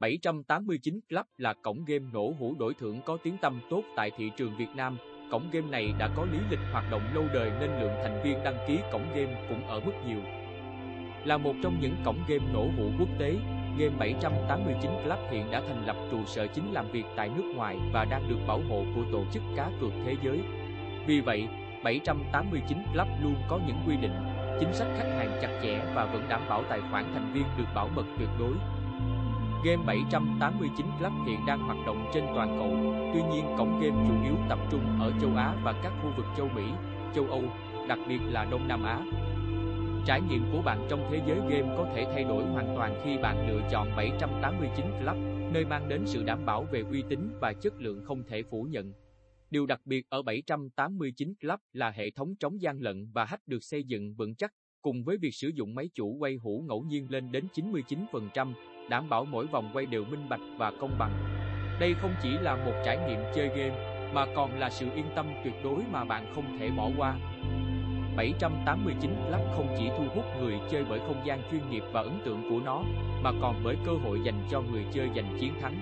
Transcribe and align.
789 0.00 1.00
Club 1.08 1.26
là 1.38 1.54
cổng 1.62 1.84
game 1.84 2.04
nổ 2.12 2.32
hũ 2.38 2.54
đổi 2.58 2.74
thưởng 2.74 3.00
có 3.06 3.18
tiếng 3.22 3.36
tăm 3.38 3.60
tốt 3.70 3.82
tại 3.96 4.10
thị 4.16 4.30
trường 4.36 4.56
Việt 4.58 4.68
Nam. 4.76 4.98
Cổng 5.30 5.50
game 5.52 5.70
này 5.70 5.94
đã 5.98 6.08
có 6.16 6.26
lý 6.32 6.38
lịch 6.50 6.58
hoạt 6.72 6.90
động 6.90 7.02
lâu 7.14 7.24
đời 7.34 7.50
nên 7.60 7.70
lượng 7.80 7.92
thành 8.02 8.20
viên 8.24 8.44
đăng 8.44 8.56
ký 8.68 8.78
cổng 8.92 9.08
game 9.14 9.46
cũng 9.48 9.66
ở 9.68 9.80
mức 9.80 9.92
nhiều. 10.06 10.20
Là 11.24 11.36
một 11.36 11.54
trong 11.62 11.80
những 11.80 11.96
cổng 12.04 12.18
game 12.28 12.52
nổ 12.52 12.68
hũ 12.76 12.90
quốc 12.98 13.08
tế, 13.18 13.36
Game 13.78 13.96
789 13.98 14.90
Club 15.04 15.18
hiện 15.30 15.50
đã 15.50 15.62
thành 15.68 15.86
lập 15.86 15.96
trụ 16.10 16.24
sở 16.26 16.46
chính 16.46 16.72
làm 16.72 16.90
việc 16.92 17.04
tại 17.16 17.30
nước 17.36 17.52
ngoài 17.56 17.76
và 17.92 18.04
đang 18.04 18.28
được 18.28 18.38
bảo 18.46 18.60
hộ 18.68 18.84
của 18.94 19.02
tổ 19.12 19.24
chức 19.32 19.42
cá 19.56 19.70
cược 19.80 19.92
thế 20.06 20.16
giới. 20.24 20.40
Vì 21.06 21.20
vậy, 21.20 21.48
789 21.84 22.78
Club 22.92 23.08
luôn 23.22 23.34
có 23.48 23.60
những 23.66 23.78
quy 23.86 23.96
định, 23.96 24.14
chính 24.60 24.72
sách 24.72 24.88
khách 24.98 25.16
hàng 25.18 25.38
chặt 25.42 25.60
chẽ 25.62 25.92
và 25.94 26.04
vẫn 26.04 26.26
đảm 26.28 26.40
bảo 26.48 26.64
tài 26.68 26.80
khoản 26.90 27.04
thành 27.14 27.32
viên 27.34 27.44
được 27.58 27.66
bảo 27.74 27.88
mật 27.94 28.04
tuyệt 28.18 28.28
đối. 28.38 28.54
Game 29.64 29.82
789 29.86 30.86
Club 30.98 31.12
hiện 31.26 31.40
đang 31.46 31.60
hoạt 31.60 31.78
động 31.86 32.10
trên 32.14 32.24
toàn 32.34 32.56
cầu, 32.58 32.70
tuy 33.14 33.20
nhiên 33.32 33.44
cổng 33.58 33.80
game 33.80 34.08
chủ 34.08 34.14
yếu 34.24 34.34
tập 34.48 34.58
trung 34.70 35.00
ở 35.00 35.12
châu 35.20 35.30
Á 35.36 35.54
và 35.64 35.72
các 35.82 35.92
khu 36.02 36.12
vực 36.16 36.26
châu 36.36 36.48
Mỹ, 36.48 36.62
châu 37.14 37.24
Âu, 37.24 37.42
đặc 37.88 37.98
biệt 38.08 38.18
là 38.28 38.44
Đông 38.44 38.68
Nam 38.68 38.84
Á. 38.84 39.00
Trải 40.06 40.20
nghiệm 40.20 40.52
của 40.52 40.62
bạn 40.62 40.86
trong 40.90 41.08
thế 41.10 41.20
giới 41.26 41.36
game 41.36 41.76
có 41.76 41.90
thể 41.94 42.04
thay 42.12 42.24
đổi 42.24 42.44
hoàn 42.44 42.76
toàn 42.76 43.00
khi 43.04 43.18
bạn 43.22 43.48
lựa 43.48 43.60
chọn 43.70 43.96
789 43.96 44.86
Club, 45.00 45.16
nơi 45.52 45.64
mang 45.64 45.88
đến 45.88 46.02
sự 46.06 46.22
đảm 46.22 46.46
bảo 46.46 46.66
về 46.72 46.82
uy 46.90 47.02
tín 47.08 47.30
và 47.40 47.52
chất 47.52 47.72
lượng 47.78 48.04
không 48.04 48.22
thể 48.28 48.42
phủ 48.42 48.62
nhận. 48.62 48.92
Điều 49.50 49.66
đặc 49.66 49.80
biệt 49.84 50.06
ở 50.08 50.22
789 50.22 51.34
Club 51.34 51.60
là 51.72 51.90
hệ 51.90 52.10
thống 52.10 52.34
chống 52.40 52.62
gian 52.62 52.80
lận 52.80 53.10
và 53.12 53.24
hack 53.24 53.48
được 53.48 53.64
xây 53.64 53.84
dựng 53.84 54.14
vững 54.14 54.34
chắc, 54.34 54.52
cùng 54.88 55.04
với 55.04 55.16
việc 55.16 55.34
sử 55.34 55.48
dụng 55.48 55.74
máy 55.74 55.88
chủ 55.94 56.16
quay 56.18 56.36
hũ 56.42 56.64
ngẫu 56.68 56.82
nhiên 56.82 57.10
lên 57.10 57.32
đến 57.32 57.44
99%, 57.54 58.52
đảm 58.90 59.08
bảo 59.08 59.24
mỗi 59.24 59.46
vòng 59.46 59.70
quay 59.72 59.86
đều 59.86 60.04
minh 60.04 60.28
bạch 60.28 60.40
và 60.58 60.72
công 60.80 60.98
bằng. 60.98 61.12
Đây 61.80 61.94
không 61.94 62.14
chỉ 62.22 62.28
là 62.30 62.56
một 62.56 62.72
trải 62.84 62.98
nghiệm 62.98 63.20
chơi 63.34 63.48
game, 63.48 64.10
mà 64.14 64.26
còn 64.36 64.58
là 64.58 64.70
sự 64.70 64.86
yên 64.94 65.04
tâm 65.16 65.26
tuyệt 65.44 65.54
đối 65.64 65.82
mà 65.92 66.04
bạn 66.04 66.32
không 66.34 66.58
thể 66.58 66.70
bỏ 66.70 66.90
qua. 66.98 67.14
789 68.16 69.10
Club 69.26 69.40
không 69.56 69.74
chỉ 69.78 69.88
thu 69.88 70.04
hút 70.14 70.24
người 70.40 70.54
chơi 70.70 70.84
bởi 70.88 70.98
không 70.98 71.22
gian 71.26 71.42
chuyên 71.50 71.70
nghiệp 71.70 71.82
và 71.92 72.02
ấn 72.02 72.20
tượng 72.24 72.50
của 72.50 72.60
nó, 72.64 72.82
mà 73.22 73.32
còn 73.40 73.60
bởi 73.64 73.76
cơ 73.86 73.92
hội 73.92 74.20
dành 74.24 74.48
cho 74.50 74.60
người 74.60 74.84
chơi 74.92 75.08
giành 75.16 75.38
chiến 75.40 75.52
thắng. 75.60 75.76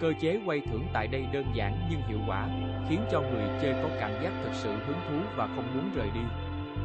Cơ 0.00 0.12
chế 0.20 0.40
quay 0.46 0.60
thưởng 0.60 0.84
tại 0.92 1.06
đây 1.06 1.24
đơn 1.32 1.44
giản 1.54 1.88
nhưng 1.90 2.00
hiệu 2.08 2.18
quả, 2.28 2.48
khiến 2.88 3.00
cho 3.12 3.20
người 3.20 3.44
chơi 3.62 3.72
có 3.82 3.88
cảm 4.00 4.10
giác 4.22 4.32
thực 4.44 4.54
sự 4.54 4.70
hứng 4.70 5.00
thú 5.08 5.16
và 5.36 5.46
không 5.46 5.74
muốn 5.74 5.90
rời 5.94 6.08
đi. 6.14 6.20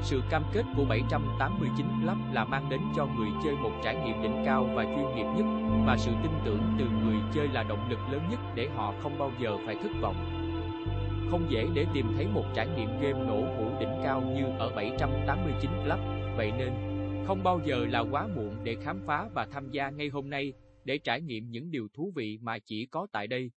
Sự 0.02 0.22
cam 0.30 0.44
kết 0.54 0.64
của 0.78 0.86
789 0.86 1.86
Club 2.02 2.18
là 2.34 2.46
mang 2.46 2.70
đến 2.70 2.80
cho 2.96 3.06
người 3.06 3.30
chơi 3.44 3.56
một 3.56 3.72
trải 3.84 3.96
nghiệm 3.96 4.24
đỉnh 4.24 4.44
cao 4.46 4.70
và 4.74 4.84
chuyên 4.84 5.16
nghiệp 5.16 5.26
nhất, 5.38 5.46
và 5.86 5.98
sự 5.98 6.12
tin 6.24 6.32
tưởng 6.46 6.62
từ 6.80 6.86
người 7.04 7.16
chơi 7.34 7.48
là 7.48 7.64
động 7.64 7.90
lực 7.90 8.00
lớn 8.12 8.22
nhất 8.32 8.40
để 8.56 8.70
họ 8.76 8.94
không 9.02 9.20
bao 9.20 9.32
giờ 9.42 9.58
phải 9.66 9.76
thất 9.76 9.92
vọng. 10.02 10.16
Không 11.32 11.46
dễ 11.50 11.68
để 11.74 11.86
tìm 11.94 12.06
thấy 12.16 12.28
một 12.28 12.46
trải 12.56 12.68
nghiệm 12.68 13.02
game 13.02 13.26
nổ 13.28 13.42
hũ 13.58 13.72
đỉnh 13.80 14.02
cao 14.04 14.22
như 14.22 14.46
ở 14.60 14.76
789 14.76 15.72
Club, 15.84 16.00
vậy 16.38 16.52
nên 16.58 16.74
không 17.28 17.44
bao 17.44 17.62
giờ 17.66 17.86
là 17.86 18.00
quá 18.00 18.28
muộn 18.28 18.56
để 18.64 18.76
khám 18.84 19.02
phá 19.06 19.30
và 19.34 19.48
tham 19.52 19.72
gia 19.72 19.90
ngay 19.90 20.08
hôm 20.10 20.30
nay 20.30 20.54
để 20.86 20.98
trải 20.98 21.22
nghiệm 21.22 21.52
những 21.52 21.72
điều 21.72 21.88
thú 21.94 22.12
vị 22.16 22.38
mà 22.42 22.60
chỉ 22.60 22.86
có 22.86 23.08
tại 23.12 23.28
đây. 23.28 23.52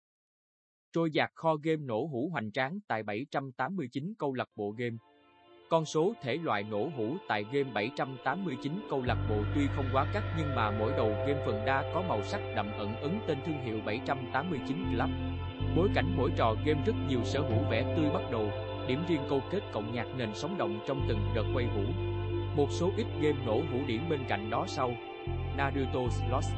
Trôi 0.92 1.10
dạt 1.10 1.30
kho 1.34 1.56
game 1.62 1.82
nổ 1.82 2.06
hũ 2.06 2.28
hoành 2.32 2.52
tráng 2.52 2.78
tại 2.88 3.02
789 3.02 4.14
câu 4.18 4.34
lạc 4.34 4.48
bộ 4.56 4.70
game. 4.70 4.96
Con 5.72 5.84
số 5.84 6.12
thể 6.22 6.36
loại 6.42 6.64
nổ 6.70 6.88
hũ 6.96 7.16
tại 7.28 7.44
game 7.52 7.70
789 7.74 8.72
câu 8.90 9.02
lạc 9.02 9.18
bộ 9.28 9.36
tuy 9.54 9.66
không 9.76 9.84
quá 9.92 10.06
cắt 10.12 10.22
nhưng 10.38 10.54
mà 10.54 10.70
mỗi 10.70 10.92
đầu 10.96 11.08
game 11.26 11.42
phần 11.46 11.62
đa 11.66 11.84
có 11.94 12.02
màu 12.08 12.22
sắc 12.22 12.40
đậm 12.56 12.72
ẩn 12.78 12.96
ứng 13.00 13.18
tên 13.26 13.38
thương 13.46 13.64
hiệu 13.64 13.78
789 13.84 14.84
Club. 14.90 15.10
Bối 15.76 15.88
cảnh 15.94 16.14
mỗi 16.16 16.30
trò 16.36 16.54
game 16.64 16.80
rất 16.86 16.92
nhiều 17.08 17.20
sở 17.24 17.40
hữu 17.40 17.58
vẻ 17.70 17.94
tươi 17.96 18.10
bắt 18.14 18.22
đầu, 18.32 18.50
điểm 18.86 19.04
riêng 19.08 19.20
câu 19.28 19.42
kết 19.50 19.60
cộng 19.72 19.92
nhạc 19.92 20.06
nền 20.16 20.34
sống 20.34 20.58
động 20.58 20.80
trong 20.86 21.04
từng 21.08 21.18
đợt 21.34 21.44
quay 21.54 21.64
hũ. 21.64 21.82
Một 22.56 22.66
số 22.70 22.90
ít 22.96 23.06
game 23.20 23.46
nổ 23.46 23.54
hũ 23.54 23.78
điển 23.86 24.08
bên 24.08 24.20
cạnh 24.28 24.50
đó 24.50 24.64
sau. 24.66 24.90
Naruto 25.56 26.00
Lost 26.30 26.52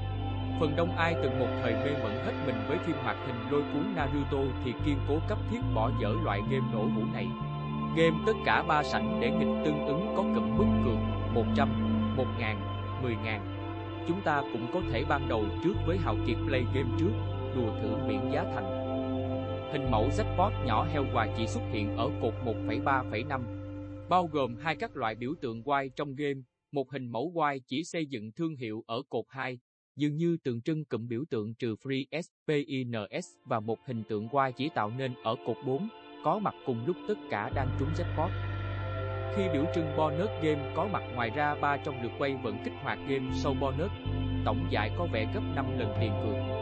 Phần 0.60 0.76
đông 0.76 0.96
ai 0.96 1.14
từng 1.22 1.38
một 1.38 1.48
thời 1.62 1.72
mê 1.72 1.90
mẩn 2.02 2.24
hết 2.24 2.32
mình 2.46 2.56
với 2.68 2.78
phim 2.78 2.96
hoạt 2.96 3.16
hình 3.26 3.50
lôi 3.50 3.62
cuốn 3.72 3.94
Naruto 3.96 4.54
thì 4.64 4.72
kiên 4.86 4.96
cố 5.08 5.18
cấp 5.28 5.38
thiết 5.50 5.60
bỏ 5.74 5.90
dở 6.00 6.14
loại 6.24 6.40
game 6.50 6.66
nổ 6.72 6.82
hũ 6.82 7.02
này. 7.12 7.26
Game 7.96 8.16
tất 8.26 8.32
cả 8.44 8.62
ba 8.68 8.82
sảnh 8.82 9.20
để 9.20 9.30
nghịch 9.30 9.64
tương 9.64 9.86
ứng 9.86 10.14
có 10.16 10.22
cụm 10.34 10.56
mức 10.56 10.64
cược 10.84 10.98
100, 11.34 12.16
1000, 12.16 12.56
10000. 13.02 13.40
Chúng 14.08 14.20
ta 14.24 14.42
cũng 14.52 14.66
có 14.72 14.80
thể 14.90 15.04
ban 15.08 15.28
đầu 15.28 15.44
trước 15.64 15.74
với 15.86 15.98
hào 15.98 16.16
kiệt 16.26 16.36
play 16.46 16.64
game 16.74 16.90
trước, 16.98 17.10
đùa 17.56 17.78
thử 17.82 17.96
miễn 18.08 18.20
giá 18.32 18.44
thành. 18.44 18.84
Hình 19.72 19.90
mẫu 19.90 20.08
jackpot 20.08 20.66
nhỏ 20.66 20.84
heo 20.84 21.04
quà 21.14 21.28
chỉ 21.36 21.46
xuất 21.46 21.62
hiện 21.72 21.96
ở 21.96 22.10
cột 22.22 22.34
1,3,5, 22.44 23.40
bao 24.08 24.28
gồm 24.32 24.56
hai 24.56 24.76
các 24.76 24.96
loại 24.96 25.14
biểu 25.14 25.34
tượng 25.40 25.62
Y 25.82 25.88
trong 25.96 26.14
game, 26.14 26.40
một 26.72 26.90
hình 26.90 27.06
mẫu 27.06 27.34
Y 27.52 27.60
chỉ 27.66 27.84
xây 27.84 28.06
dựng 28.06 28.32
thương 28.32 28.56
hiệu 28.56 28.84
ở 28.86 29.02
cột 29.08 29.24
2, 29.28 29.58
dường 29.96 30.16
như 30.16 30.36
tượng 30.44 30.60
trưng 30.60 30.84
cụm 30.84 31.08
biểu 31.08 31.24
tượng 31.30 31.54
trừ 31.54 31.74
Free 31.82 32.04
SPINS 32.22 33.26
và 33.44 33.60
một 33.60 33.78
hình 33.86 34.02
tượng 34.08 34.28
Y 34.28 34.52
chỉ 34.56 34.68
tạo 34.74 34.90
nên 34.98 35.14
ở 35.22 35.36
cột 35.46 35.56
4, 35.66 35.88
có 36.24 36.38
mặt 36.38 36.54
cùng 36.66 36.86
lúc 36.86 36.96
tất 37.08 37.14
cả 37.30 37.50
đang 37.54 37.68
trúng 37.78 37.88
jackpot. 37.94 38.28
Khi 39.36 39.48
biểu 39.52 39.64
trưng 39.74 39.96
bonus 39.96 40.30
game 40.42 40.72
có 40.74 40.88
mặt 40.92 41.02
ngoài 41.14 41.30
ra 41.30 41.54
ba 41.60 41.76
trong 41.76 42.02
lượt 42.02 42.12
quay 42.18 42.36
vẫn 42.42 42.56
kích 42.64 42.72
hoạt 42.82 42.98
game 43.08 43.30
sau 43.34 43.54
bonus, 43.60 43.90
tổng 44.44 44.66
giải 44.70 44.90
có 44.98 45.06
vẻ 45.12 45.26
gấp 45.34 45.40
5 45.56 45.78
lần 45.78 45.94
tiền 46.00 46.12
cược. 46.24 46.53